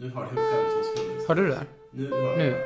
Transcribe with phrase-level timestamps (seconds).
[0.00, 1.28] Nu har du själv två sekunder.
[1.28, 1.60] Hörde du det?
[1.90, 2.56] Nu hör Nu?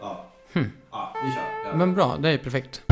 [0.00, 0.24] Ja.
[0.52, 0.72] Hmm.
[0.90, 1.70] Ja, vi kör.
[1.70, 1.76] Ja.
[1.76, 2.82] Men bra, det är perfekt.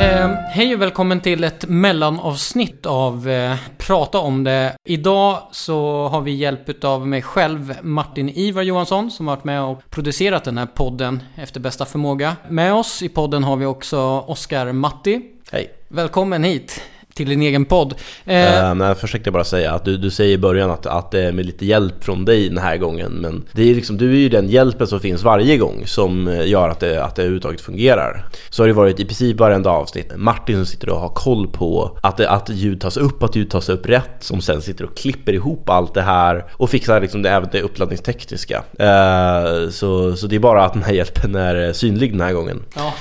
[0.00, 4.76] Eh, hej och välkommen till ett mellanavsnitt av eh, Prata om det.
[4.84, 9.90] Idag så har vi hjälp av mig själv, Martin Ivar Johansson, som varit med och
[9.90, 12.36] producerat den här podden efter bästa förmåga.
[12.48, 15.22] Med oss i podden har vi också Oskar Matti.
[15.50, 15.75] Hej.
[15.88, 16.82] Välkommen hit
[17.14, 17.94] till din egen podd.
[18.24, 21.32] Eh, tänkte jag bara säga att du, du säger i början att, att det är
[21.32, 24.28] med lite hjälp från dig den här gången Men det är liksom, du är ju
[24.28, 28.28] den hjälpen som finns varje gång som eh, gör att det, att det överhuvudtaget fungerar
[28.50, 31.98] Så har det varit i princip varenda avsnitt Martin som sitter och har koll på
[32.02, 34.96] att, det, att ljud tas upp, att ljud tas upp rätt Som sen sitter och
[34.96, 40.26] klipper ihop allt det här och fixar liksom det, även det uppladdningstekniska uh, så, så
[40.26, 42.94] det är bara att den här hjälpen är synlig den här gången ja.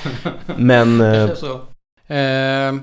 [0.58, 1.62] Men eh, Kanske så.
[2.08, 2.74] Eh,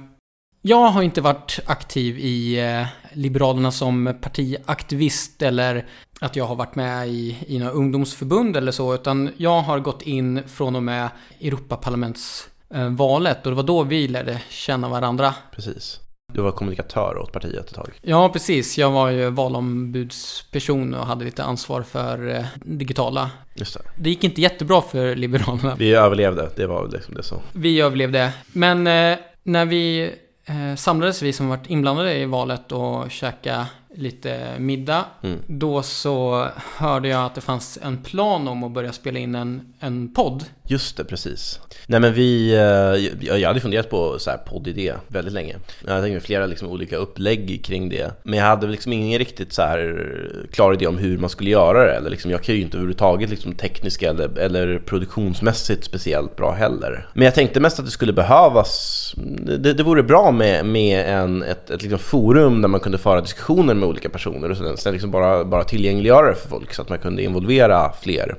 [0.62, 5.86] jag har inte varit aktiv i eh, Liberalerna som partiaktivist eller
[6.20, 10.02] att jag har varit med i, i några ungdomsförbund eller så, utan jag har gått
[10.02, 11.08] in från och med
[11.40, 15.34] Europaparlamentsvalet och det var då vi lärde känna varandra.
[15.54, 16.00] precis
[16.34, 18.78] du var kommunikatör åt partiet ett tag Ja, precis.
[18.78, 23.30] Jag var ju valombudsperson och hade lite ansvar för eh, digitala.
[23.54, 25.74] Just det Det gick inte jättebra för Liberalerna.
[25.78, 27.42] Vi överlevde, det var liksom det så.
[27.52, 28.32] Vi överlevde.
[28.52, 30.10] Men eh, när vi
[30.44, 35.04] eh, samlades, vi som varit inblandade i valet och käka lite middag.
[35.22, 35.38] Mm.
[35.46, 39.74] Då så hörde jag att det fanns en plan om att börja spela in en,
[39.80, 40.44] en podd.
[40.66, 41.60] Just det, precis.
[41.86, 45.56] Nej men vi, eh, jag hade funderat på så här poddidé väldigt länge.
[45.86, 48.12] Jag hade tänkt flera liksom olika upplägg kring det.
[48.22, 50.06] Men jag hade liksom ingen riktigt så här
[50.52, 51.92] klar idé om hur man skulle göra det.
[51.92, 57.06] Eller liksom, jag kan ju inte överhuvudtaget liksom tekniska eller, eller produktionsmässigt speciellt bra heller.
[57.14, 59.14] Men jag tänkte mest att det skulle behövas,
[59.58, 63.20] det, det vore bra med, med en, ett, ett liksom forum där man kunde föra
[63.20, 66.82] diskussioner med olika personer och sen, sen liksom bara, bara tillgängliggöra det för folk så
[66.82, 68.36] att man kunde involvera fler.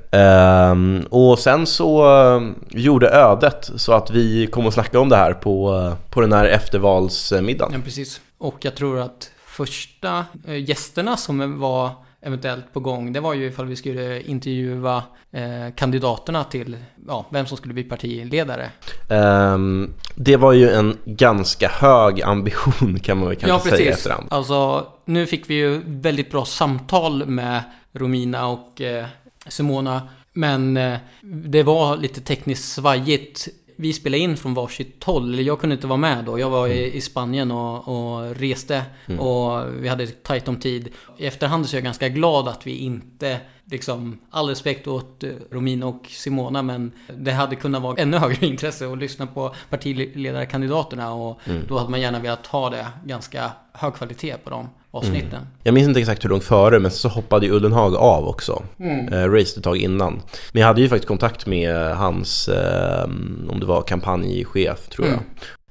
[0.71, 2.05] Um, och sen så
[2.35, 6.21] eh, gjorde ödet så att vi kom och snackade om det här på, eh, på
[6.21, 7.73] den här eftervalsmiddagen.
[7.73, 8.21] Ja, precis.
[8.37, 11.89] Och jag tror att första eh, gästerna som var
[12.23, 17.45] eventuellt på gång, det var ju ifall vi skulle intervjua eh, kandidaterna till ja, vem
[17.45, 18.69] som skulle bli partiledare.
[19.09, 23.97] Ehm, det var ju en ganska hög ambition kan man väl kanske ja, säga precis.
[23.97, 24.27] efterhand.
[24.29, 27.63] Alltså, nu fick vi ju väldigt bra samtal med
[27.93, 29.05] Romina och eh,
[29.47, 30.01] Simona.
[30.33, 33.47] Men eh, det var lite tekniskt svajigt.
[33.75, 35.39] Vi spelade in från varsitt håll.
[35.39, 36.39] Jag kunde inte vara med då.
[36.39, 38.83] Jag var i, i Spanien och, och reste.
[39.05, 39.19] Mm.
[39.19, 40.89] Och vi hade tajt om tid.
[41.17, 45.29] I efterhand så är jag ganska glad att vi inte Liksom, all respekt åt eh,
[45.51, 51.13] Romina och Simona men det hade kunnat vara ännu högre intresse att lyssna på partiledarkandidaterna
[51.13, 51.61] och Mm.
[51.67, 55.47] då hade man gärna velat ha det ganska hög kvalitet på de avsnitten.
[55.63, 58.63] Jag minns inte exakt hur långt före, men så hoppade ju Ullenhag av också.
[58.79, 59.13] Mm.
[59.13, 60.21] Eh, raced ett tag innan.
[60.51, 63.03] Men jag hade ju faktiskt kontakt med hans, eh,
[63.49, 65.19] om det var kampanjchef tror jag.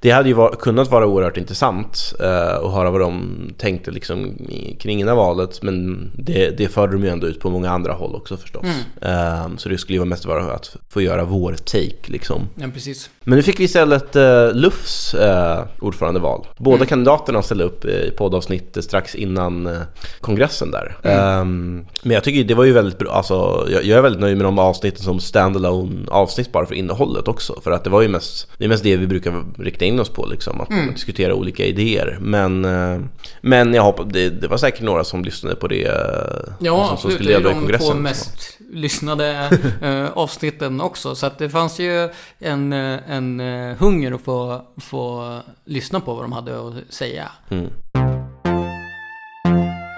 [0.02, 4.36] Det hade ju var, kunnat vara oerhört intressant eh, att höra vad de tänkte liksom
[4.80, 5.62] kring innan valet.
[5.62, 8.64] Men det, det förde de ju ändå ut på många andra håll också förstås.
[9.00, 9.26] Mm.
[9.26, 12.40] Eh, så det skulle ju vara mest vara att få göra vår take liksom.
[12.54, 13.10] Ja, precis.
[13.24, 16.46] Men nu fick vi istället eh, Lufs eh, ordförandeval.
[16.58, 16.86] Båda Mm.
[16.86, 19.80] kandidaterna ställde upp i poddavsnitt strax innan eh,
[20.20, 20.96] kongressen där.
[21.02, 21.18] Mm.
[21.18, 24.36] Ehm, men jag tycker det var ju väldigt bra, alltså jag, jag är väldigt nöjd
[24.36, 27.60] med de avsnitten som standalone avsnitt bara för innehållet också.
[27.64, 30.26] För att det var ju mest, det mest det vi brukar rikta in oss på
[30.26, 30.92] liksom, att Mm.
[30.92, 32.18] diskutera olika idéer.
[32.20, 33.00] Men, eh,
[33.40, 35.84] men jag hoppas, det, det var säkert några som lyssnade på det.
[35.84, 37.14] eh, Ja, som, som absolut.
[37.16, 39.50] skulle Det är de två mest lyssnade
[39.82, 41.14] eh, avsnitten också.
[41.14, 42.08] Så att det fanns ju
[42.38, 43.40] en, eh, en
[43.78, 47.28] hunger att få, få lyssna på vad de hade att säga.
[47.50, 47.66] Mm.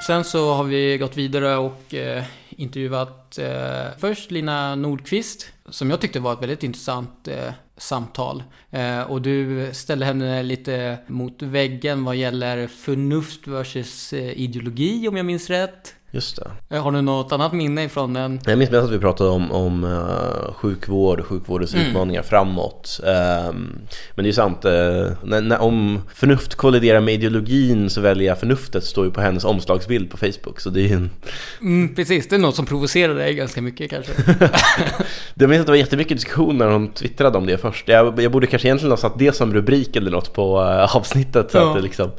[0.07, 6.01] Sen så har vi gått vidare och eh, intervjuat eh, först Lina Nordqvist, som jag
[6.01, 8.43] tyckte var ett väldigt intressant eh, samtal.
[8.71, 15.17] Eh, och du ställde henne lite mot väggen vad gäller förnuft versus eh, ideologi, om
[15.17, 15.95] jag minns rätt.
[16.15, 16.77] Just det.
[16.77, 18.41] Eh, Har du något annat minne ifrån den?
[18.47, 21.87] Jag minns mest att vi pratade om, om uh, sjukvård och sjukvårdens Mm.
[21.87, 23.01] utmaningar framåt.
[23.07, 23.79] Ehm,
[24.15, 24.73] men det är sant, eh,
[25.23, 29.45] när, när, om förnuft kolliderar med ideologin så väljer jag förnuftet står ju på hennes
[29.45, 30.61] omslagsbild på Facebook.
[30.61, 31.11] Så det är en...
[31.61, 34.13] Mm, precis, det är något som provocerar dig ganska mycket kanske.
[35.35, 37.89] Jag minns att det var jättemycket diskussion när hon twittrade om det först.
[37.89, 41.51] Jag, jag borde kanske egentligen ha satt det som rubrik eller något på uh, avsnittet.
[41.51, 41.69] Så Ja.
[41.69, 42.11] att det liksom,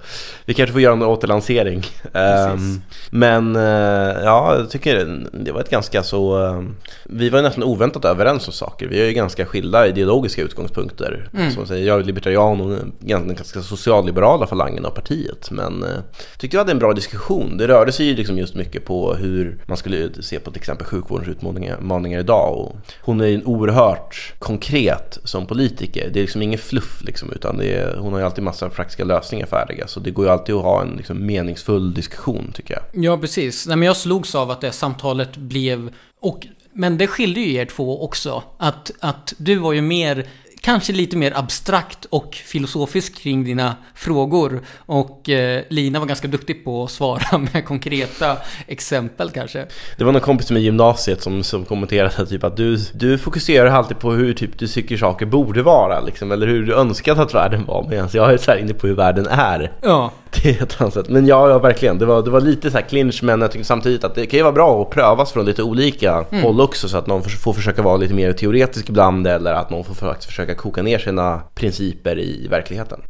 [0.45, 1.83] vi kanske får göra en återlansering.
[2.13, 3.84] Ehm, men, eh,
[4.23, 6.43] ja, jag tycker det var ett ganska så...
[6.45, 6.63] eh,
[7.05, 8.87] Vi var nästan oväntat överens om saker.
[8.87, 11.29] Vi har ju ganska skilda ideologiska utgångspunkter.
[11.33, 11.51] Mm.
[11.51, 15.51] Som jag, säger, jag är libertarian och den ganska socialliberala falangen av partiet.
[15.51, 17.57] Men eh, jag tyckte vi hade en bra diskussion.
[17.57, 20.87] Det rörde sig ju liksom just mycket på hur man skulle se på till exempel
[20.87, 22.57] sjukvårdens utmaningar idag.
[22.59, 26.09] Och hon är ju en oerhört konkret som politiker.
[26.13, 29.45] Det är liksom ingen fluff liksom, utan är, hon har ju alltid massa praktiska lösningar
[29.45, 29.87] färdiga.
[29.87, 33.03] Så det går ju alltid att ha en liksom, meningsfull diskussion tycker jag.
[33.03, 33.67] Ja, precis.
[33.75, 35.89] Nej, men jag slogs av att det samtalet blev...
[36.21, 38.43] Och, men det skilde ju er två också.
[38.57, 40.25] Att, att du var ju mer...
[40.61, 44.61] Kanske lite mer abstrakt och filosofisk kring dina frågor.
[44.77, 48.37] Och eh, Lina var ganska duktig på att svara med konkreta
[48.67, 49.65] exempel kanske.
[49.97, 53.99] Det var någon kompis med gymnasiet som, som kommenterade typ att du, du fokuserar alltid
[53.99, 57.65] på hur typ, du tycker saker borde vara liksom, eller hur du önskat att världen
[57.65, 59.71] var medan jag är så här inne på hur världen är.
[59.81, 60.11] Ja,
[60.43, 61.09] Det är ett annat sätt.
[61.09, 61.97] Men ja, ja verkligen.
[61.99, 64.37] Det var, det var lite så här clinch men jag tycker samtidigt att det kan
[64.37, 67.81] ju vara bra att prövas från lite olika håll också så att någon får, försöka
[67.81, 72.19] vara lite mer teoretisk ibland eller att någon får faktiskt försöka koka ner sina principer
[72.19, 73.01] i verkligheten.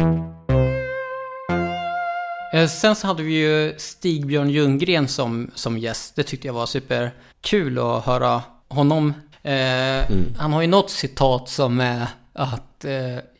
[2.53, 6.15] Eh, Sen så hade vi ju Stig-Björn Ljunggren som, som gäst.
[6.15, 9.13] Det tyckte jag var superkul att höra honom.
[9.43, 10.05] Eh,
[10.37, 12.91] Han har ju något citat som är att eh,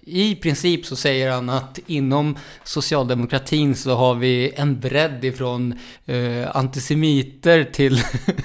[0.06, 6.56] i princip så säger han att inom socialdemokratin så har vi en bredd ifrån eh,
[6.56, 8.02] antisemiter till,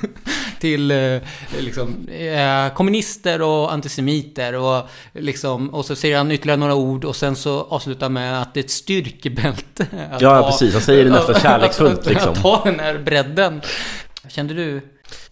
[0.61, 1.17] till eh,
[1.61, 7.17] liksom, eh, kommunister och antisemiter och, liksom, och så säger han ytterligare några ord och
[7.17, 9.87] sen så avslutar med att det är ett styrkebälte.
[10.11, 10.73] att Ja, ha- precis.
[10.73, 12.31] Han säger det nästan att- kärleksfullt, att- liksom.
[12.33, 13.61] Att ha den här bredden.
[14.29, 14.81] Kände du?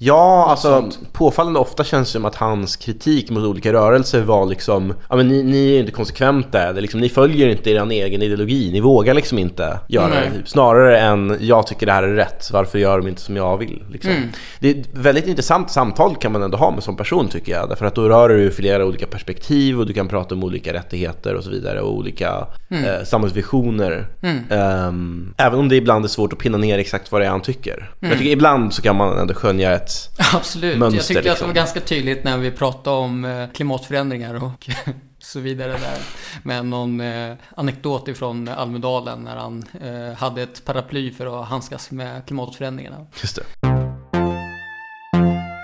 [0.00, 4.94] Ja, alltså påfallande ofta känns det som att hans kritik mot olika rörelser var liksom
[5.08, 8.72] Ja men ni, ni är inte konsekventa, eller liksom, ni följer inte er egen ideologi,
[8.72, 10.30] ni vågar liksom inte göra Nej.
[10.30, 10.48] det typ.
[10.48, 13.82] Snarare än jag tycker det här är rätt, varför gör de inte som jag vill?
[13.90, 14.10] Liksom.
[14.10, 14.28] Mm.
[14.60, 17.68] Det är ett väldigt intressant samtal kan man ändå ha med som person tycker jag
[17.68, 21.34] Därför att då rör du flera olika perspektiv och du kan prata om olika rättigheter
[21.34, 24.38] och så vidare och olika eh, samhällsvisioner Mm.
[24.50, 27.40] Ehm, Även om det ibland är svårt att pinna ner exakt vad det är han
[27.40, 29.87] tycker jag tycker ibland så kan man ändå skönja ett
[30.34, 30.72] Absolut.
[30.72, 31.46] jag Mönster, tyckte att det liksom.
[31.46, 34.70] var ganska tydligt när vi pratade om eh, klimatförändringar och
[35.18, 35.98] så vidare där.
[36.42, 41.90] Med någon eh, anekdot ifrån Almedalen när han eh, hade ett paraply för att handskas
[41.90, 43.06] med klimatförändringarna.
[43.22, 43.42] Just det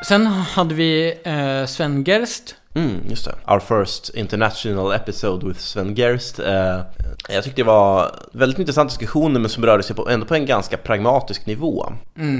[0.09, 2.57] Sen hade vi eh, Sven Gerst.
[2.75, 3.35] Mm, just det.
[3.53, 6.39] Our first international episode with Sven Gerst.
[6.39, 6.81] Eh,
[7.29, 10.47] jag tyckte det var väldigt intressanta diskussioner men som rörde sig på, ändå på en
[10.47, 11.93] ganska pragmatisk nivå.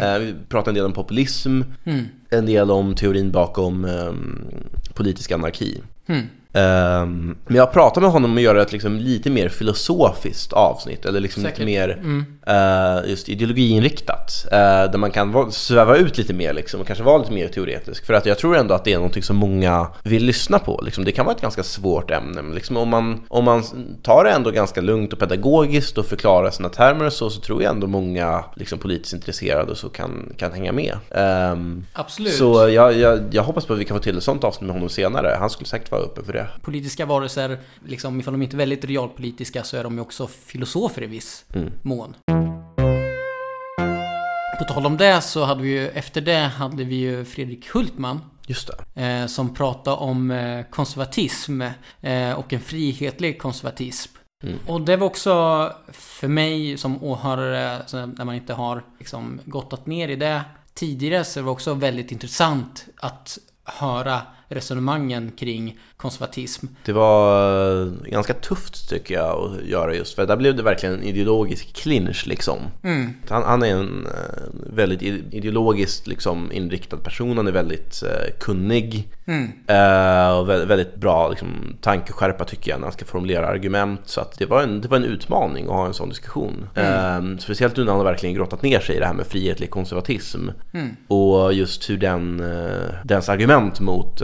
[0.03, 2.05] Eh, vi pratade en del om populism, Mm.
[2.31, 4.47] en del om teorin bakom ehm,
[4.95, 5.83] politisk anarki.
[6.07, 6.23] Mm.
[6.55, 11.05] Ehm, men jag pratade med honom om att göra ett liksom lite mer filosofiskt avsnitt,
[11.05, 11.59] eller liksom Säkert.
[11.59, 12.25] lite mer Mm.
[12.47, 14.47] eh, just ideologiinriktat.
[14.53, 14.59] eh,
[14.91, 18.07] där man kan va- sväva ut lite mer liksom, och kanske vara lite mer teoretisk.
[18.07, 20.81] För att jag tror ändå att det är någonting som många vill lyssna på.
[20.85, 21.05] Liksom.
[21.05, 23.63] Det kan vara ett ganska svårt ämne, men liksom, om, man, om man
[24.03, 27.63] tar det ändå ganska lugnt och pedagogiskt och förklarar sina termer och så, så tror
[27.63, 30.95] jag ändå många liksom, politiskt intresserade och så kan, kan hänga med.
[31.11, 32.35] Ehm, Absolut.
[32.35, 34.75] så jag, jag, jag hoppas på att vi kan få till ett sånt avsnitt med
[34.75, 35.37] honom senare.
[35.41, 36.44] Han skulle säkert vara öppen för det.
[36.63, 41.03] Politiska varelser, liksom, ifall de inte är väldigt realpolitiska så är de ju också filosofer
[41.03, 41.73] i viss Mm.
[41.83, 42.15] mån.
[44.59, 48.21] På tal om det så hade vi ju, efter det hade vi ju Fredrik Hultman
[48.47, 51.63] Just eh, som pratade om eh, konservatism
[52.01, 54.13] eh, och en frihetlig konservatism.
[54.43, 54.59] Mm.
[54.67, 60.09] Och det var också för mig som åhörare, när man inte har liksom gottat ner
[60.09, 60.41] i det
[60.75, 66.67] tidigare, så det var också väldigt intressant att höra resonemangen kring konservatism.
[66.85, 70.95] Det var eh, ganska tufft tycker jag att göra just för där blev det verkligen
[70.95, 72.59] en ideologisk clinch liksom.
[72.83, 73.11] Mm.
[73.29, 78.39] Han, han är en eh, väldigt ide- ideologiskt liksom, inriktad person, han är väldigt eh,
[78.41, 79.45] kunnig Mm.
[79.67, 84.01] eh, och väldigt, väldigt bra liksom, tankeskärpa tycker jag när han ska formulera argument.
[84.05, 86.69] Så att det, var en, det var en utmaning att ha en sån diskussion.
[86.75, 90.49] Eh, speciellt nu när han verkligen grottat ner sig i det här med frihetlig konservatism.
[90.73, 90.97] Mm.
[91.09, 94.21] Och just hur den, eh, dens argument mot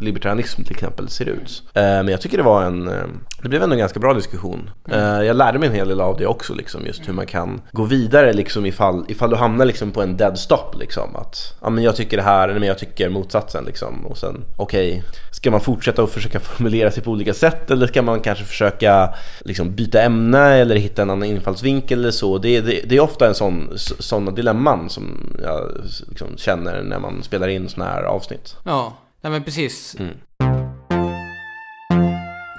[0.00, 1.62] libertarianism till exempel ser ut.
[1.74, 3.04] Eh, men jag tycker det var en, eh,
[3.42, 4.70] det blev ändå en ganska bra diskussion.
[4.90, 7.60] Eh, jag lärde mig en hel del av det också liksom, just hur man kan
[7.72, 11.16] gå vidare liksom ifall, ifall du hamnar liksom på en dead stop liksom.
[11.16, 14.06] Att, ja men jag tycker det här, eller men jag tycker motsatsen liksom.
[14.06, 18.02] Och sen, okej, ska man fortsätta att försöka formulera sig på olika sätt eller ska
[18.02, 22.38] man kanske försöka liksom byta ämne eller hitta en annan infallsvinkel eller så.
[22.38, 25.70] Det, det, det är ofta en sån, sådana dilemman som jag
[26.08, 28.56] liksom känner när man spelar in sådana här avsnitt.
[28.64, 29.96] Ja, nej men precis.
[29.98, 30.16] Mm.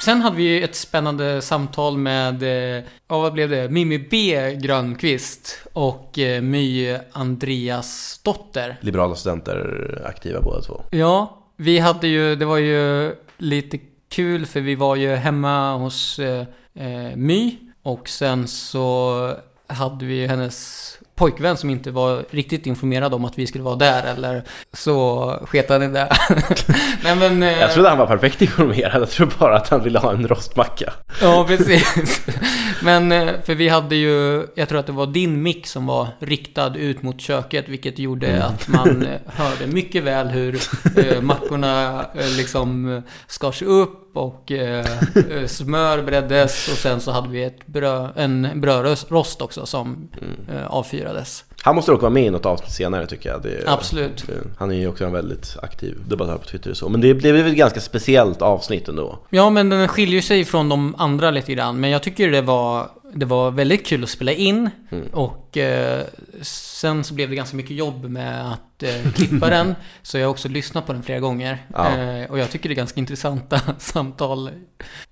[0.04, 3.70] sen hade vi ju ett spännande samtal med, eh, ja vad blev det?
[3.70, 8.78] Mimmi B Grönqvist och eh, My Andreas dotter.
[8.82, 10.84] Liberala studenter aktiva båda två.
[10.92, 16.20] Ja, vi hade ju, det var ju lite kul för vi var ju hemma hos
[16.20, 19.36] eh, eh, My och sen så
[19.68, 24.04] hade vi hennes pojkvän som inte var riktigt informerad om att vi skulle vara där
[24.04, 26.10] eller så sket han i det.
[27.04, 27.44] Nej men...
[27.44, 30.28] Eh, Jag trodde han var perfekt informerad, jag tror bara att han ville ha en
[30.28, 30.94] rostmacka.
[31.22, 32.22] Ja, precis.
[32.84, 36.08] Men eh, för vi hade ju, jag tror att det var din mick som var
[36.20, 38.42] riktad ut mot köket, vilket gjorde Mm.
[38.42, 40.60] att man eh, hörde mycket väl hur
[40.98, 44.86] eh, mackorna eh, liksom skars upp och eh,
[45.48, 50.58] smör breddes och sen så hade vi ett bröd, en brödrost också som Mm.
[50.58, 51.46] eh, avfyrades.
[51.64, 53.42] Han måste dock vara med i något avsnitt senare tycker jag.
[53.42, 54.24] Det, Absolut.
[54.28, 56.90] det- Han är ju också en väldigt aktiv debattör på Twitter och så.
[56.90, 59.20] Men det blev väl ett ganska speciellt avsnitt ändå.
[59.30, 61.80] Ja, men den skiljer sig från de andra lite grann.
[61.80, 64.70] Men jag tycker det var, det var väldigt kul att spela in.
[64.90, 65.08] Mm.
[65.08, 66.04] Och eh,
[66.42, 69.76] sen så blev det ganska mycket jobb med att eh, klippa den.
[70.02, 71.66] Så jag har också lyssnat på den flera gånger.
[71.74, 71.98] Ja.
[71.98, 74.50] Eh, och jag tycker det är ganska intressanta samtal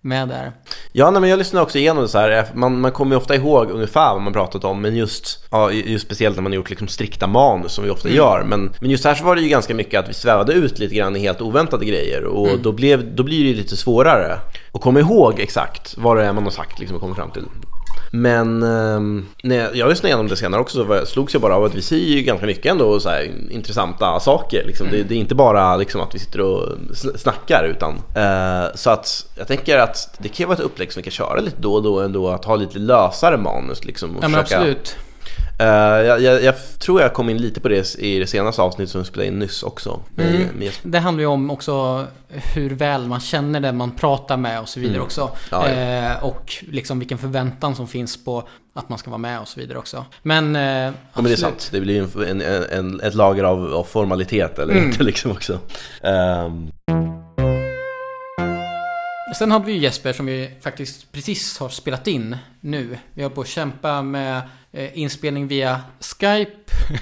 [0.01, 0.51] med där.
[0.91, 2.47] Ja, nej, men jag lyssnar också igenom det så här.
[2.53, 6.05] Man, man kommer ju ofta ihåg ungefär vad man pratat om, men just, ja, just
[6.05, 8.43] speciellt när man har gjort liksom strikta manus som vi ofta gör.
[8.43, 10.95] Men, men just här så var det ju ganska mycket att vi svävade ut lite
[10.95, 14.39] grann i helt oväntade grejer och då, blev, då blir det lite svårare
[14.73, 17.45] att komma ihåg exakt vad det är man har sagt liksom, och kommit fram till.
[18.11, 21.63] Men ehm, när jag, jag lyssnade igenom det senare också så slogs jag bara av
[21.63, 24.63] att vi säger ju ganska mycket ändå så här, intressanta saker.
[24.67, 24.87] Liksom.
[24.91, 28.89] Det, det är inte bara liksom, att vi sitter och sn- snackar utan eh, så
[28.89, 31.73] att jag tänker att det kan vara ett upplägg som vi kan köra lite då
[31.73, 34.17] och då ändå att ha lite lösare manus liksom.
[34.17, 34.95] Och Ja, försöka- absolut.
[35.59, 38.91] Eh, jag, jag, jag tror jag kom in lite på det i det senaste avsnittet
[38.91, 39.99] som vi spelade in nyss också.
[40.17, 40.47] Mm.
[40.83, 42.05] Det handlar ju om också
[42.55, 45.05] hur väl man känner den man pratar med och så vidare Mm.
[45.05, 45.29] också.
[45.51, 45.75] Ja, ja.
[46.13, 49.59] Eh, och liksom vilken förväntan som finns på att man ska vara med och så
[49.59, 50.05] vidare också.
[50.21, 51.69] Men, eh, Ja, men det är sant.
[51.71, 54.85] Det blir ju en, en, en, ett lager av, av formalitet eller Mm.
[54.89, 55.59] inte liksom också.
[56.03, 56.71] Ehm,
[59.37, 62.97] Sen hade vi Jesper som vi faktiskt precis har spelat in nu.
[63.13, 66.51] Vi har på att kämpa med eh, inspelning via Skype.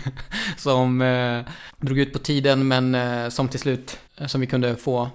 [0.57, 1.41] som eh,
[1.77, 5.09] drog ut på tiden men eh, som till slut, som vi kunde få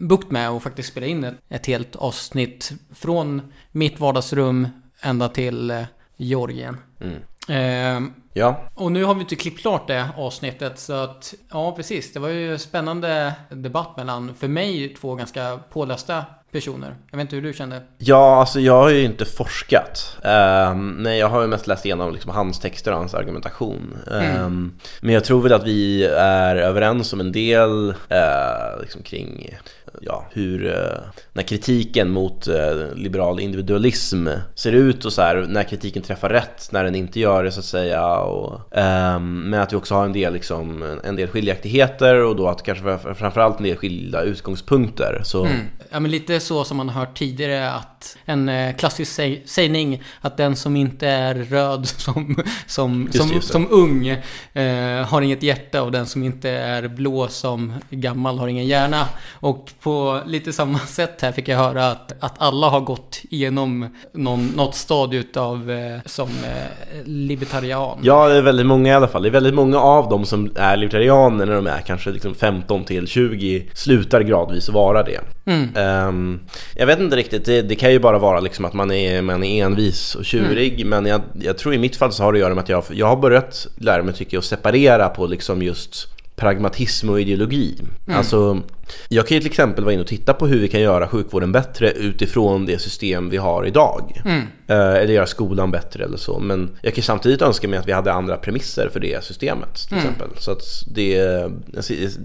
[0.00, 4.68] bukt med och faktiskt spela in ett, ett helt avsnitt från mitt vardagsrum
[5.00, 6.76] ända till Georgien.
[7.00, 7.22] mm.
[7.48, 12.12] Eh, Ja, och nu har vi inte klippt klart det avsnittet så att, ja precis.
[12.12, 16.94] Det var ju spännande debatt mellan, för mig, två ganska pålästa personer.
[17.10, 17.80] Jag vet inte hur du kände?
[17.98, 20.16] Ja, alltså jag har ju inte forskat.
[20.24, 23.96] Ehm, nej, jag har ju mest läst igenom liksom hans texter och hans argumentation.
[24.12, 29.56] Ehm, Men jag tror väl att vi är överens om en del eh, liksom kring
[30.00, 30.98] ja, hur, eh,
[31.32, 36.68] när kritiken mot eh, liberal individualism ser ut och så här, när kritiken träffar rätt,
[36.72, 38.16] när den inte gör det så att säga.
[38.16, 42.48] Och, ehm, men att vi också har en del, liksom, en del skiljaktigheter och då
[42.48, 45.20] att kanske framför- framförallt en del skilda utgångspunkter.
[45.24, 45.56] Så, Mm.
[45.92, 47.91] Ja men lite så som man har hört tidigare att
[48.24, 53.32] en eh, klassisk säg- sägning att den som inte är röd som, som, Just som,
[53.32, 54.08] just som ung
[54.52, 59.08] eh, har inget hjärta och den som inte är blå som gammal har ingen hjärna.
[59.32, 63.96] Och på lite samma sätt här fick jag höra att, att alla har gått igenom
[64.12, 67.98] någon, något stadie utav eh, som eh, libertarian.
[68.02, 69.22] Ja, det är väldigt många i alla fall.
[69.22, 72.84] Det är väldigt många av dem som är libertarianer när de är kanske liksom 15
[72.84, 75.20] till 20 slutar gradvis vara det.
[75.44, 75.76] Mm.
[75.76, 76.40] Ehm,
[76.76, 79.44] jag vet inte riktigt, det, det kan ju bara vara liksom att man är, man
[79.44, 82.40] är envis och tjurig Men jag, jag tror i mitt fall så har det att
[82.40, 85.62] göra med att jag, jag har börjat lära mig tycker jag att separera på liksom
[85.62, 87.76] just pragmatism och ideologi.
[88.06, 88.60] Alltså,
[89.08, 91.52] jag kan ju till exempel vara inne och titta på hur vi kan göra sjukvården
[91.52, 94.20] bättre utifrån det system vi har idag.
[94.24, 94.42] Mm.
[94.66, 96.38] Eh, eller göra skolan bättre eller så.
[96.38, 99.96] Men jag kan samtidigt önska mig att vi hade andra premisser för det systemet till
[99.96, 100.04] Mm.
[100.04, 100.28] exempel.
[100.38, 100.62] Så att
[100.94, 101.46] det,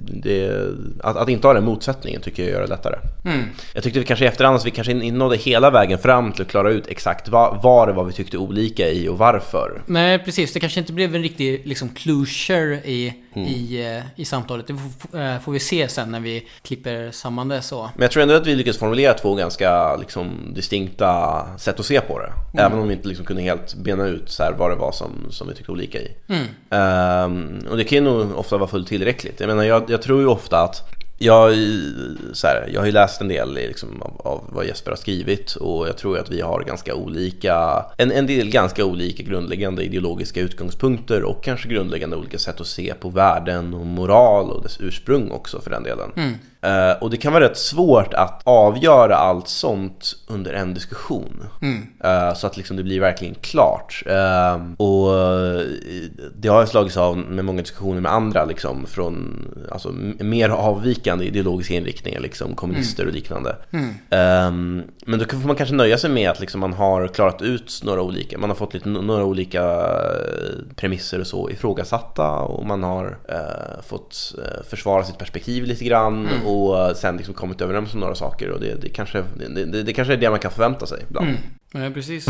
[0.07, 0.49] det
[1.03, 2.95] att, att inte ha den motsättningen tycker jag gör det lättare.
[3.25, 3.43] Mm.
[3.73, 6.47] Jag tyckte vi kanske i efterhand vi kanske inte nådde hela vägen fram till att
[6.47, 9.81] klara ut exakt vad, vad det var vi tyckte olika i och varför.
[9.85, 10.53] Nej, precis.
[10.53, 13.49] Det kanske inte blev en riktig liksom, closure i, Mm.
[13.49, 14.67] i, eh, i samtalet.
[14.67, 17.89] Det får, eh, får vi se sen när vi klipper samman det så.
[17.95, 22.01] Men jag tror ändå att vi lyckades formulera två ganska liksom, distinkta sätt att se
[22.01, 22.61] på det.
[22.61, 25.11] Även om vi inte liksom kunde helt bena ut så här, vad det var som,
[25.29, 26.11] som vi tyckte olika i.
[26.27, 26.45] Mm.
[26.69, 29.39] Ehm, och det kan ju nog ofta vara fullt tillräckligt.
[29.39, 31.53] Jag menar, jag, jag tror ju ofta att jag,
[32.33, 35.55] så här, jag har ju läst en del liksom, av, av vad Jesper har skrivit
[35.55, 40.41] och jag tror att vi har ganska olika, en, en del ganska olika grundläggande ideologiska
[40.41, 45.31] utgångspunkter och kanske grundläggande olika sätt att se på världen och moral och dess ursprung
[45.31, 46.11] också för den delen.
[46.15, 46.33] Mm.
[46.67, 51.43] Eh, och det kan vara rätt svårt att avgöra allt sånt under en diskussion.
[52.03, 54.03] Eh, så att liksom det blir verkligen klart.
[54.05, 55.07] Eh, och
[56.35, 61.25] det har jag slagits av med många diskussioner med andra liksom, från alltså, mer avvikande
[61.25, 63.55] ideologiska inriktningar, liksom, kommunister och liknande.
[64.09, 64.51] Eh,
[65.05, 68.01] men då får man kanske nöja sig med att liksom, man har klarat ut några
[68.01, 69.85] olika, man har fått lite, några olika
[70.75, 73.17] premisser och så ifrågasatta och man har
[73.87, 74.35] fått
[74.69, 76.56] försvara sitt perspektiv lite grann och
[76.95, 80.13] sen liksom kommit överens om några saker och det, det, kanske, det, det, det kanske
[80.13, 81.27] är det man kan förvänta sig ibland.
[81.71, 82.27] Ja, precis.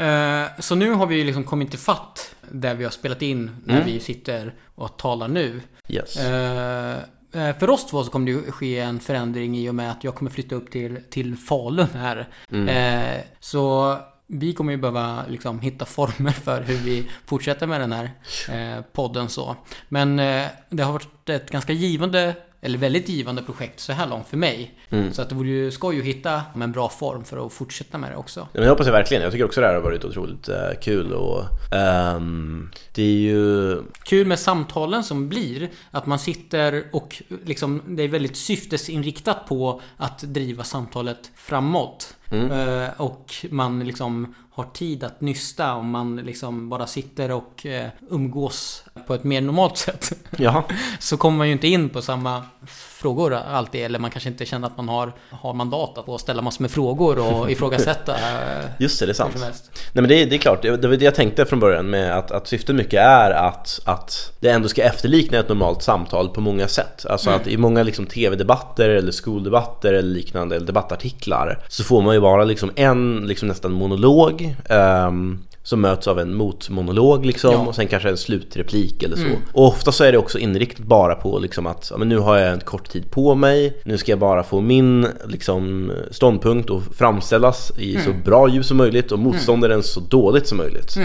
[0.00, 3.50] Eh, Så nu har vi ju liksom kommit till fatt där vi har spelat in
[3.64, 3.86] när Mm.
[3.86, 5.60] vi sitter och talar nu.
[5.88, 6.16] Yes.
[6.16, 6.96] Eh,
[7.32, 10.14] eh, För oss två så kommer det ske en förändring i och med att jag
[10.14, 12.28] kommer flytta upp till, till Falun här.
[12.52, 12.68] Mm.
[12.68, 17.92] Eh, Så vi kommer ju behöva liksom hitta former för hur vi fortsätter med den
[17.92, 18.10] här
[18.48, 19.56] eh, podden så.
[19.88, 24.28] Men eh, det har varit ett ganska givande, eller väldigt givande projekt så här långt
[24.28, 24.74] för mig.
[24.90, 25.12] Mm.
[25.12, 28.10] Så att det vore ju skoj att hitta en bra form för att fortsätta med
[28.10, 28.40] det också.
[28.40, 29.22] Ja, men det hoppas jag verkligen.
[29.22, 33.82] Jag tycker också det här har varit otroligt eh, kul och ehm, det är ju...
[34.02, 39.80] Kul med samtalen som blir att man sitter och liksom det är väldigt syftesinriktat på
[39.96, 42.16] att driva samtalet framåt.
[42.30, 47.88] Eh, och man liksom har tid att nysta om man liksom bara sitter och eh,
[48.10, 50.12] umgås på ett mer normalt sätt.
[50.38, 50.64] Ja,
[50.98, 52.44] Så kommer man ju inte in på samma
[52.96, 53.84] frågor alltid.
[53.84, 57.18] Eller man kanske inte känner att man har, har mandat att ställa massor med frågor
[57.18, 58.12] och ifrågasätta.
[58.14, 59.34] eh, just det, det är sant.
[59.38, 59.52] Nej
[59.92, 62.30] men det, är- det är klart, det var det jag tänkte från början med att,
[62.30, 66.68] att syftet mycket är att, att det ändå ska efterlikna ett normalt samtal på många
[66.68, 67.06] sätt.
[67.10, 72.14] Alltså att i många liksom tv-debatter eller skoldebatter eller liknande, eller debattartiklar så får man
[72.14, 77.58] ju bara liksom en liksom nästan monolog ehm, som möts av en motmonolog liksom Ja.
[77.66, 79.26] och sen kanske en slutreplik eller så.
[79.52, 82.52] Och ofta så är det också inriktat bara på liksom att men nu har jag
[82.52, 87.72] en kort tid på mig, nu ska jag bara få min liksom, ståndpunkt och framställas
[87.78, 90.96] i så bra ljus som möjligt och motståndaren så dåligt som möjligt.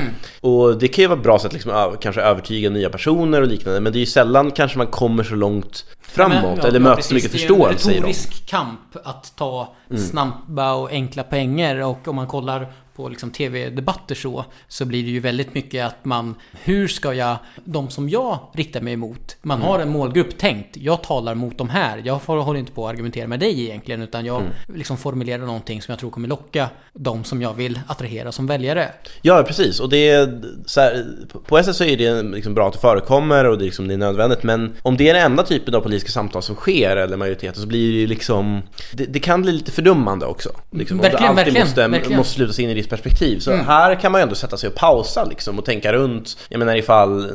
[0.41, 3.79] Och det kan ju vara ett bra sätt liksom, kanske övertyga nya personer och liknande
[3.79, 6.79] men det är ju sällan kanske man kommer så långt framåt Ja, men, ja, eller
[6.79, 8.09] ja, möter så mycket förståelse Det i är en dem.
[8.11, 9.75] retorisk kamp att ta
[10.09, 15.09] snabba och enkla poänger och om man kollar på liksom tv-debatter så, så blir det
[15.09, 19.61] ju väldigt mycket att man, hur ska jag, de som jag riktar mig emot, man
[19.61, 23.27] har en målgrupp tänkt, jag talar mot de här, jag håller inte på att argumentera
[23.27, 27.41] med dig egentligen, utan jag liksom formulerar någonting som jag tror kommer locka de som
[27.41, 28.87] jag vill attrahera som väljare.
[29.21, 29.79] Ja, precis.
[29.79, 30.41] Och det är
[30.75, 31.05] här,
[31.47, 33.87] på ett sätt så är det liksom bra att det förekommer och det är, liksom,
[33.87, 34.43] det är nödvändigt.
[34.43, 37.67] Men om det är den enda typen av politiska samtal som sker, eller majoriteten, så
[37.67, 38.61] blir det ju liksom...
[38.93, 40.49] Det, det kan bli lite fördummande också.
[40.71, 42.17] Liksom, om Verkligen, verkligen, måste, verkligen.
[42.17, 43.39] måste slutas in i ditt perspektiv.
[43.39, 46.37] Så här kan man ju ändå sätta sig och pausa liksom, och tänka runt.
[46.49, 47.31] Jag menar ifall,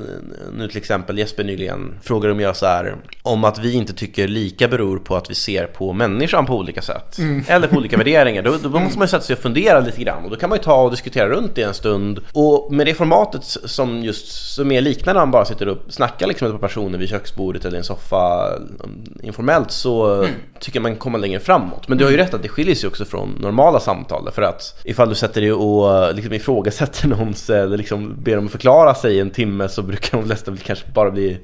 [0.53, 4.29] nu till exempel Jesper nyligen frågar om jag så här, om att vi inte tycker
[4.29, 7.19] lika beror på att vi ser på människan på olika sätt.
[7.49, 8.43] Eller på olika värderingar.
[8.43, 10.25] Då, då måste man ju sätta sig och fundera lite grann.
[10.25, 12.21] Och då kan man ju ta och diskutera runt det en stund.
[12.33, 16.47] Och med det formatet som just som är liknande man bara sitter och snackar liksom
[16.49, 20.27] ett par personer vid köksbordet eller i en soffa um, informellt så
[20.61, 21.89] tycker jag man kommer längre framåt.
[21.89, 24.31] Men du har ju rätt att det skiljer sig också från normala samtal.
[24.33, 28.95] För att ifall du sätter dig och liksom ifrågasätter någons eller liksom ber dem förklara
[28.95, 31.39] sig en timme så brukar de flesta kanske bara bli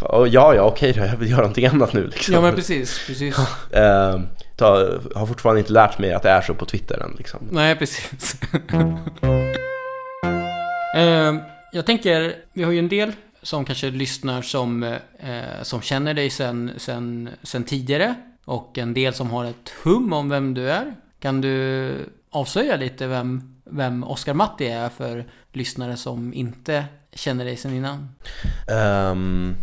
[0.00, 2.34] Ja, ja, okej då, jag vill göra någonting annat nu liksom.
[2.34, 3.36] Ja men precis, precis.
[3.72, 4.20] Eh,
[4.56, 7.40] ta, har fortfarande inte lärt mig att det är så på Twitter än liksom.
[7.50, 8.40] Nej, precis.
[10.96, 11.34] eh,
[11.72, 16.30] jag tänker, vi har ju en del som kanske lyssnar som, eh, som känner dig
[16.30, 18.14] sen, sen, sen tidigare.
[18.44, 20.94] Och en del som har ett hum om vem du är.
[21.20, 21.90] Kan du
[22.34, 28.08] avslöja lite vem, vem Oscar Matti är för lyssnare som inte känner dig sen innan?
[28.70, 29.54] Ehm,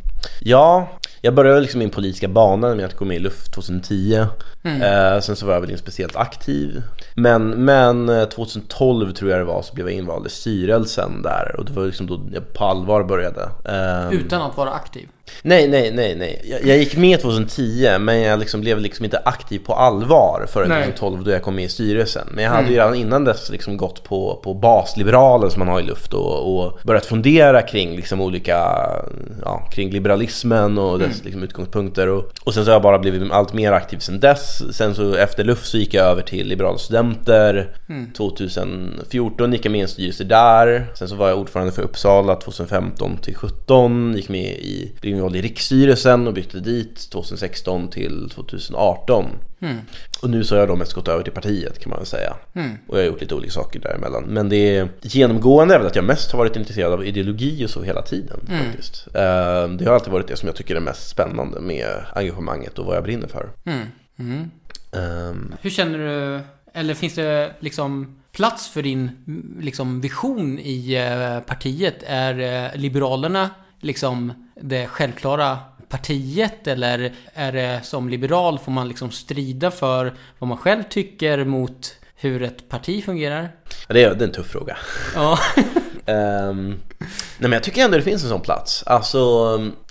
[0.41, 0.89] ja,
[1.21, 4.25] jag började liksom min politiska bana med att gå med i Luft 2010.
[4.63, 6.83] Eh, sen så var jag väl inte speciellt aktiv.
[7.15, 11.55] Men, men eh, 2012 tror jag det var så blev jag invald i styrelsen där
[11.57, 13.49] och det var liksom då jag på allvar började.
[13.65, 15.09] Ehm, Utan att vara aktiv.
[15.41, 16.41] Nej, nej, nej, nej.
[16.43, 20.69] Jag, jag gick med 2010 men jag liksom blev liksom inte aktiv på allvar förrän
[20.69, 20.83] Nej.
[20.83, 22.27] 2012 då jag kom med i styrelsen.
[22.31, 25.79] Men jag hade ju redan innan dess liksom gått på, på basliberalen som man har
[25.79, 28.57] i luft och, och börjat fundera kring liksom olika,
[29.41, 32.07] ja, kring liberalismen och dess liksom utgångspunkter.
[32.07, 34.75] Och, och sen så har jag bara blivit allt mer aktiv sen dess.
[34.75, 37.75] Sen så efter luft så gick jag över till liberala studenter.
[38.17, 40.87] 2014 gick jag med i en styrelse där.
[40.93, 44.13] Sen så var jag ordförande för Uppsala 2015 till 17.
[44.15, 49.25] Gick med i, blev involverad i riksstyrelsen och bytte dit 2016 till 2018.
[49.61, 49.77] Mm.
[50.21, 52.33] Och nu så har jag då mest gått över till partiet kan man väl säga.
[52.53, 52.71] Mm.
[52.87, 54.23] Och jag har gjort lite olika saker däremellan.
[54.23, 57.69] Men det är genomgående är väl att jag mest har varit intresserad av ideologi och
[57.69, 58.65] så hela tiden Mm.
[58.65, 59.07] faktiskt.
[59.07, 62.85] Eh, Det har alltid varit det som jag tycker är mest spännande med engagemanget och
[62.85, 63.49] vad jag brinner för.
[64.93, 66.39] Ehm, Hur känner du,
[66.73, 69.09] eller finns det liksom plats för din
[69.59, 71.95] liksom, vision i eh, partiet?
[72.07, 73.49] Är eh, Liberalerna
[73.81, 75.57] liksom det självklara
[75.89, 81.45] partiet eller är det som liberal får man liksom strida för vad man själv tycker
[81.45, 83.49] mot hur ett parti fungerar?
[83.87, 84.77] ja, det, är, det är en tuff fråga.
[85.15, 85.39] Ja.
[86.05, 88.83] Ehm, nej men jag tycker ändå det finns en sån plats.
[88.85, 89.19] Alltså,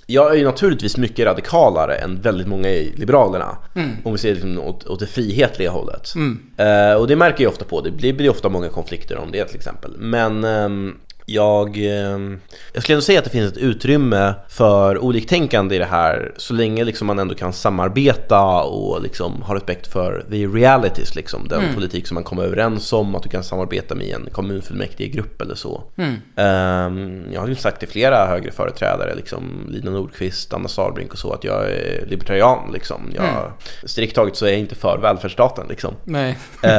[0.07, 3.59] jag är ju naturligtvis mycket radikalare än väldigt många i Liberalerna.
[3.75, 3.91] Mm.
[4.05, 6.15] Om vi ser liksom åt, åt det frihetliga hållet.
[6.15, 6.41] Mm.
[6.57, 9.45] Eh, och det märker jag ofta på, det blir, blir ofta många konflikter om det
[9.45, 9.97] till exempel.
[9.99, 10.97] Men ehm,
[11.35, 12.41] jag, ehm,
[12.73, 16.55] jag skulle ändå säga att det finns ett utrymme för oliktänkande i det här så
[16.55, 21.61] länge liksom man ändå kan samarbeta och liksom ha respekt för the realities, liksom, den
[21.63, 21.75] Mm.
[21.75, 25.83] politik som man kommer överens om, att du kan samarbeta med en kommunfullmäktigegrupp eller så.
[25.97, 26.15] Mm.
[26.37, 31.19] Ehm, jag har ju sagt till flera högre företrädare, liksom Lina Nordqvist, Anna Sarbrink och
[31.19, 32.73] så, att jag är libertarian.
[32.73, 33.11] Liksom.
[33.15, 33.53] Jag, Mm.
[33.85, 35.67] Strikt taget så är jag inte för välfärdsstaten.
[35.69, 35.95] Liksom.
[36.05, 36.39] Nej.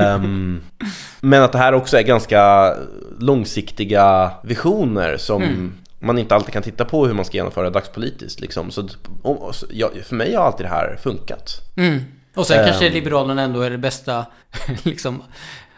[1.22, 2.74] Men att det här också är ganska
[3.20, 5.74] långsiktiga visioner som Mm.
[6.00, 8.40] man inte alltid kan titta på hur man ska genomföra dagspolitiskt.
[8.42, 8.72] Liksom.
[8.72, 8.88] Så,
[10.04, 11.62] för mig har alltid det här funkat.
[11.78, 12.00] Mm.
[12.36, 12.94] Och sen kanske Ehm.
[12.94, 14.26] Liberalerna ändå är det bästa
[14.84, 15.24] liksom,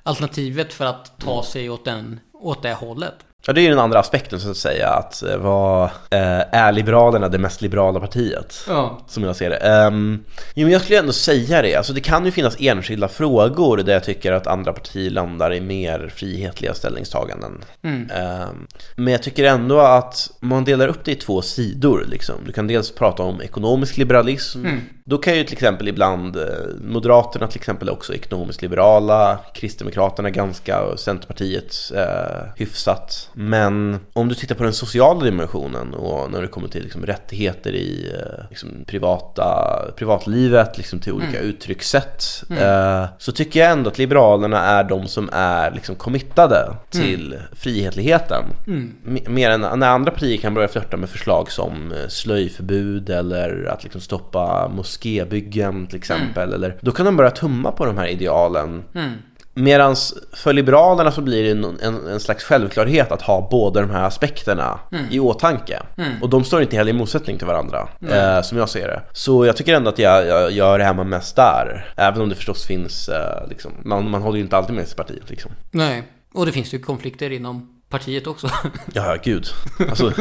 [0.04, 3.16] alternativet för att ta sig åt, den, åt det hållet.
[3.48, 7.30] Ja, det är den andra aspekten så att säga, att eh, vad, eh, är Liberalerna
[7.30, 8.66] det mest liberala partiet?
[8.68, 9.00] Ja.
[9.08, 9.88] Som jag ser det.
[9.88, 11.76] Um, jo, men jag skulle ändå säga det.
[11.76, 15.62] Alltså, det kan ju finnas enskilda frågor där jag tycker att andra partier landar i
[15.62, 17.64] mer frihetliga ställningstaganden.
[17.84, 18.10] Mm.
[18.12, 22.06] Ehm, men jag tycker ändå att man delar upp det i två sidor.
[22.08, 22.36] Liksom.
[22.46, 24.66] Du kan dels prata om ekonomisk liberalism.
[24.66, 24.82] Mm.
[25.06, 26.44] Då kan ju till exempel ibland eh,
[26.82, 33.30] Moderaterna till exempel också ekonomiskt liberala, Kristdemokraterna ganska och Centerpartiet eh, hyfsat.
[33.34, 37.72] Men om du tittar på den sociala dimensionen och när det kommer till liksom, rättigheter
[37.72, 43.98] i eh, liksom, privata, privatlivet, liksom, till olika uttryckssätt, eh, så tycker jag ändå att
[43.98, 48.44] Liberalerna är de som är liksom, committade till frihetligheten.
[48.68, 48.94] Mm.
[49.08, 53.66] M- Mer än när andra partier kan börja flörta med förslag som eh, slöjförbud eller
[53.66, 56.54] att liksom stoppa moskébyggen till exempel.
[56.54, 58.84] Eller, då kan de börja tumma på de här idealen.
[58.96, 59.12] Mm.
[59.56, 59.96] Medan
[60.34, 64.04] för Liberalerna så blir det en, en, en slags självklarhet att ha båda de här
[64.04, 64.80] aspekterna
[65.12, 65.82] i åtanke.
[66.22, 69.02] Och de står inte heller i motsättning till varandra, eh, som jag ser det.
[69.12, 71.94] Så jag tycker ändå att jag, jag, jag hör hemma mest där.
[71.98, 74.98] Även om det förstås finns, eh, liksom, man, man håller ju inte alltid med sig
[74.98, 75.52] partiet liksom.
[75.72, 76.04] Nej.
[76.34, 78.50] Och det finns ju konflikter inom partiet också.
[78.94, 79.46] Ja, gud.
[79.90, 80.14] Alltså,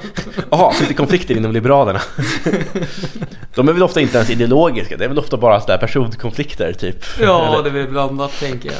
[0.50, 2.00] jaha, finns det konflikter inom Liberalerna?
[3.54, 7.04] De är väl ofta inte ens ideologiska, det är väl ofta bara sådär personkonflikter typ.
[7.20, 8.78] Ja, det är väl blandat tänker jag.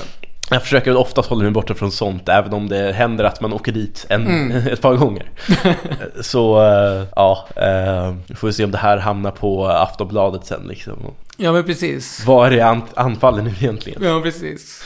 [0.53, 3.53] Jag försöker väl oftast hålla mig borta från sånt, även om det händer att man
[3.53, 5.31] åker dit en, ett par gånger.
[6.23, 11.15] Så, eh, ja, eh, vi får se om det här hamnar på Aftonbladet sen liksom.
[11.37, 12.25] Ja, men precis.
[12.27, 14.03] Vad är an- anfallen nu egentligen?
[14.05, 14.83] Ja, precis.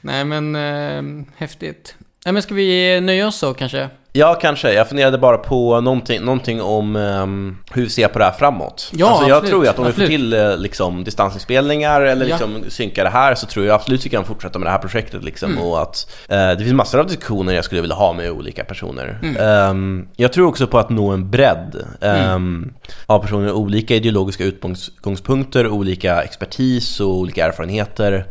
[0.00, 1.94] Nej, men eh, häftigt.
[2.24, 3.88] Nej, men ska vi nöja oss så kanske?
[4.12, 4.72] Ja, kanske.
[4.72, 8.90] Jag funderade bara på någonting, någonting om ehm, hur vi ser på det här framåt.
[8.94, 10.08] Ja, alltså, jag absolut, tror ju att om vi absolut.
[10.08, 12.36] får till eh, liksom, distansinspelningar eller Ja.
[12.36, 15.24] liksom, synka det här så tror jag absolut vi kan fortsätta med det här projektet.
[15.24, 15.64] Liksom, Mm.
[15.64, 19.18] och att, eh, det finns massor av diskussioner jag skulle vilja ha med olika personer.
[19.22, 19.36] Mm.
[19.36, 22.72] Ehm, jag tror också på att nå en bredd um,
[23.06, 28.26] av personer med olika ideologiska utgångspunkter, olika expertis och olika erfarenheter.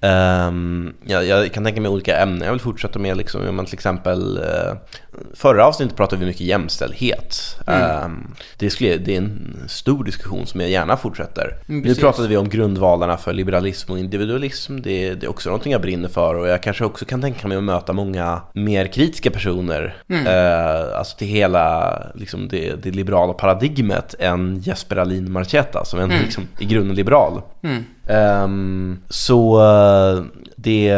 [0.00, 0.48] Mm.
[0.48, 3.16] Ehm, jag, jag kan tänka mig olika ämnen jag vill fortsätta med.
[3.16, 4.76] Liksom, om man till exempel, eh,
[5.34, 7.58] förra avsnittet pratade vi mycket jämställdhet.
[7.66, 11.56] Ehm, det, skulle, det är en stor diskussion som jag gärna fortsätter.
[11.68, 14.80] Mm, nu pratade vi om grundvalarna för liberalism och individualism.
[14.80, 17.56] Det, det är också någonting jag brinner för och jag kanske också kan tänka mig
[17.56, 19.96] att möta många mer kritiska personer.
[20.08, 20.26] Mm.
[20.26, 26.14] Eh, alltså till hela liksom, det, det liberala paradigmet än Jesper Alin Marchetta som ändå
[26.14, 26.24] Mm.
[26.24, 27.42] liksom, i grunden liberal.
[27.62, 27.84] Mm.
[28.08, 30.24] Ehm, så eh,
[30.56, 30.94] det,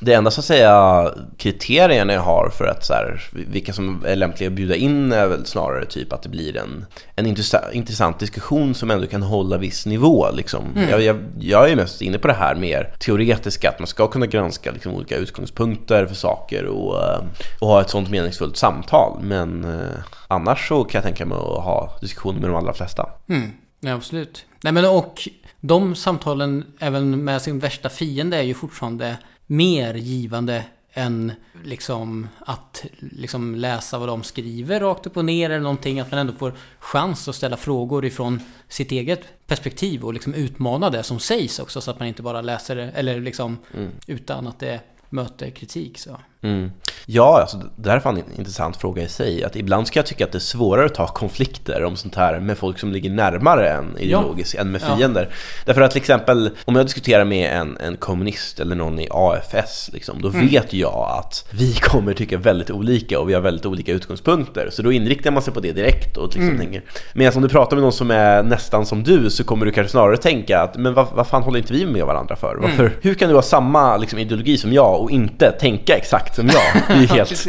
[0.00, 4.16] det enda så att säga kriterierna jag har för att så här, vilka som är
[4.16, 8.18] lämpliga att bjuda in är väl snarare typ att det blir en, en intressant, intressant
[8.18, 10.26] diskussion som ändå kan hålla viss nivå.
[10.32, 10.64] Liksom.
[10.90, 14.26] Jag, jag, jag är mest inne på det här mer teoretiska, att man ska kunna
[14.26, 17.20] granska liksom, olika utgångspunkter för saker och, eh,
[17.60, 19.18] och ha ett sånt meningsfullt samtal.
[19.22, 23.08] Men eh, annars så kan jag tänka mig att ha diskussioner med de allra flesta.
[23.28, 23.50] Mm.
[23.80, 24.44] Ja, absolut.
[24.62, 25.28] Nej, men och
[25.60, 31.32] de samtalen, även med sin värsta fiende, är ju fortfarande mer givande än
[31.64, 36.00] liksom att liksom läsa vad de skriver rakt upp och ner eller någonting.
[36.00, 40.90] Att man ändå får chans att ställa frågor ifrån sitt eget perspektiv och liksom utmana
[40.90, 43.90] det som sägs också så att man inte bara läser det eller liksom Mm.
[44.06, 45.98] utan att det möter kritik.
[45.98, 46.20] Så.
[46.46, 46.70] Mm.
[47.08, 49.44] Ja, alltså, det här är fan en intressant fråga i sig.
[49.44, 52.40] Att ibland ska jag tycka att det är svårare att ta konflikter om sånt här
[52.40, 54.96] med folk som ligger närmare en ideologiskt än med Ja.
[54.96, 55.28] fiender.
[55.64, 59.90] Därför att till exempel, om jag diskuterar med en, en kommunist eller någon i AFS,
[59.92, 60.48] liksom, då Mm.
[60.48, 64.68] vet jag att vi kommer tycka väldigt olika och vi har väldigt olika utgångspunkter.
[64.72, 66.58] Så då inriktar man sig på det direkt och liksom Mm.
[66.58, 66.82] tänker.
[67.14, 69.90] Medan om du pratar med någon som är nästan som du så kommer du kanske
[69.90, 72.56] snarare tänka att men vad, vad fan håller inte vi med varandra för?
[72.62, 72.92] Varför, Mm.
[73.02, 76.82] Hur kan du ha samma liksom, ideologi som jag och inte tänka exakt som jag?
[76.88, 77.46] Det är helt...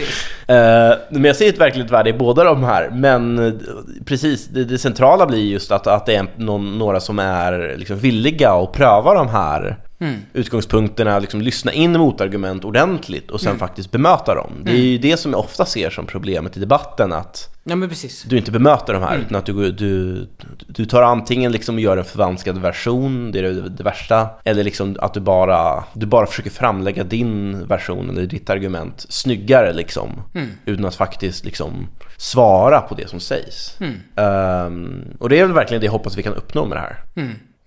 [0.47, 2.89] Eh, men jag ser ett verkligt värde i båda de här.
[2.89, 3.53] Men eh,
[4.05, 7.99] precis, det, det centrala blir just att, att det är någon, några som är liksom
[7.99, 10.15] villiga att pröva de här Mm.
[10.33, 13.59] utgångspunkterna, liksom lyssna in motargument ordentligt och sen Mm.
[13.59, 14.51] faktiskt bemöta dem.
[14.63, 17.75] Det är ju det som jag ofta ser som problemet i debatten, att Ja
[18.27, 19.21] du inte bemöter de här Mm.
[19.25, 20.27] utan att du, du,
[20.67, 24.63] du tar antingen liksom och gör en förvanskad version, det är det, det värsta, eller
[24.63, 30.21] liksom att du bara, du bara försöker framlägga din version eller ditt argument snyggare liksom,
[30.35, 30.47] Mm.
[30.65, 33.77] utan att faktiskt liksom svara på det som sägs.
[33.79, 33.93] Mm.
[34.15, 36.97] Ehm, och det är väl verkligen det jag hoppas vi kan uppnå med det här.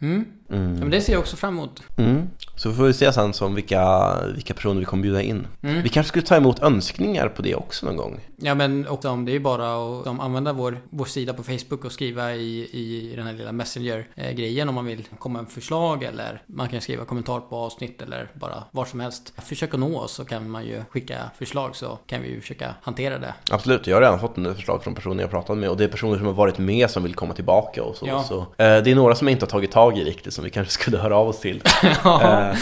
[0.00, 0.24] Mm.
[0.52, 0.74] Mm.
[0.74, 1.82] Ja, men det ser jag också fram emot.
[1.96, 2.28] Mm.
[2.56, 5.46] Så får vi se sen som vilka, vilka personer vi kommer bjuda in.
[5.62, 5.82] Mm.
[5.82, 8.20] Vi kanske skulle ta emot önskningar på det också någon gång.
[8.36, 11.42] Ja men också om det är ju bara att um, använda vår, vår sida på
[11.42, 16.02] Facebook och skriva i, i den här lilla Messenger-grejen om man vill komma med förslag
[16.02, 19.32] eller man kan skriva kommentar på avsnitt eller bara var som helst.
[19.36, 22.74] Försök att nå oss så kan man ju skicka förslag så kan vi ju försöka
[22.82, 23.34] hantera det.
[23.50, 25.88] Absolut, jag har redan fått en förslag från personer jag pratat med och det är
[25.88, 28.06] personer som har varit med som vill komma tillbaka och så.
[28.06, 28.22] Ja.
[28.22, 30.50] så eh, det är några som jag inte har tagit tag i riktigt som vi
[30.50, 31.62] kanske skulle höra av oss till.
[32.04, 32.56] ja, Eh,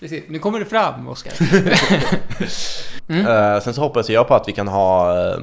[0.00, 0.24] precis.
[0.28, 1.32] Nu kommer det fram, Oskar.
[3.08, 5.38] eh, sen så hoppas jag på att vi kan ha eh,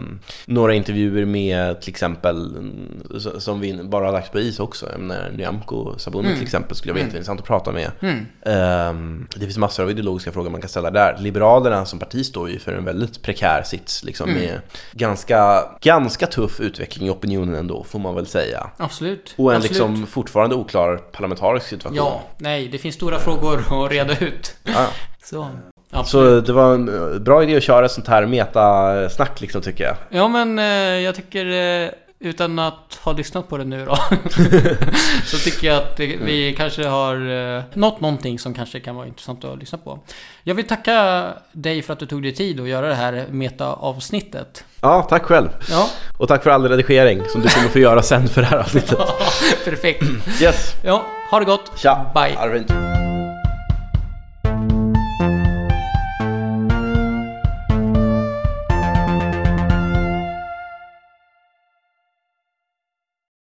[0.45, 4.89] några intervjuer med till exempel mm, s- som vi bara har lagt på is också.
[4.91, 6.37] Jag menar, Nyamko Sabuni Mm.
[6.37, 7.13] till exempel skulle vara Mm.
[7.15, 7.91] intressant att prata med.
[8.01, 8.25] Mm.
[8.45, 11.17] Ehm, det finns massor av ideologiska frågor man kan ställa där.
[11.19, 14.41] Liberalerna som parti står ju för en väldigt prekär sits liksom, Mm.
[14.41, 14.59] med
[14.91, 18.69] ganska, ganska tuff utveckling i opinionen ändå, får man väl säga.
[18.77, 19.33] Absolut.
[19.37, 19.71] Och en Absolut.
[19.71, 21.95] liksom fortfarande oklar parlamentarisk situation.
[21.97, 24.46] Ja, nej, det finns stora frågor att reda ut.
[24.63, 24.87] Ja.
[25.23, 25.49] Så,
[25.91, 26.45] absolut.
[26.45, 29.83] Så det var en eh, bra idé att köra ett sånt här metasnack liksom tycker
[29.83, 29.95] jag.
[30.09, 30.65] Ja men eh,
[31.03, 31.45] jag tycker
[31.83, 33.95] eh, utan att ha lyssnat på det nu då
[35.25, 37.15] Så tycker jag att det, vi kanske har
[37.57, 39.99] eh, nått någonting som kanske kan vara intressant att lyssna på
[40.43, 44.63] Jag vill tacka dig för att du tog dig tid att göra det här meta-avsnittet
[44.81, 45.49] Ja, tack själv.
[45.69, 48.57] Ja, Och tack för all redigering som du kommer få göra sen för det här
[48.57, 48.99] avsnittet.
[49.65, 50.03] perfekt
[50.41, 52.11] Yes, Ja, ha det gott tja!
[52.13, 53.06] Bye Arvind.